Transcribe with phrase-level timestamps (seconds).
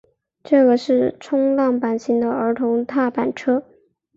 [0.43, 3.63] 这个是冲浪板型的儿童踏板车。